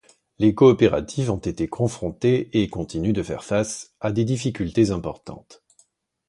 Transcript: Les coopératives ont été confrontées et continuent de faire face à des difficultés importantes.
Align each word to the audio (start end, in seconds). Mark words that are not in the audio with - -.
Les 0.39 0.55
coopératives 0.55 1.29
ont 1.29 1.37
été 1.37 1.67
confrontées 1.67 2.49
et 2.59 2.67
continuent 2.71 3.13
de 3.13 3.21
faire 3.21 3.43
face 3.43 3.93
à 3.99 4.11
des 4.11 4.23
difficultés 4.25 4.89
importantes. 4.89 5.61